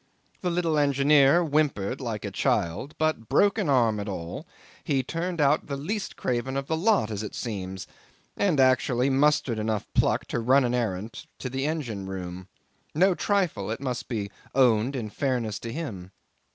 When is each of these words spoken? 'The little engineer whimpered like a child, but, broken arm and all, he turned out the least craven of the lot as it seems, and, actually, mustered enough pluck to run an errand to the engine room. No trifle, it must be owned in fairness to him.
'The 0.41 0.49
little 0.49 0.79
engineer 0.79 1.43
whimpered 1.43 2.01
like 2.01 2.25
a 2.25 2.31
child, 2.31 2.95
but, 2.97 3.29
broken 3.29 3.69
arm 3.69 3.99
and 3.99 4.09
all, 4.09 4.47
he 4.83 5.03
turned 5.03 5.39
out 5.39 5.67
the 5.67 5.77
least 5.77 6.15
craven 6.15 6.57
of 6.57 6.65
the 6.65 6.75
lot 6.75 7.11
as 7.11 7.21
it 7.21 7.35
seems, 7.35 7.85
and, 8.35 8.59
actually, 8.59 9.11
mustered 9.11 9.59
enough 9.59 9.85
pluck 9.93 10.25
to 10.25 10.39
run 10.39 10.63
an 10.63 10.73
errand 10.73 11.27
to 11.37 11.51
the 11.51 11.67
engine 11.67 12.07
room. 12.07 12.47
No 12.95 13.13
trifle, 13.13 13.69
it 13.69 13.79
must 13.79 14.07
be 14.07 14.31
owned 14.55 14.95
in 14.95 15.11
fairness 15.11 15.59
to 15.59 15.71
him. 15.71 16.09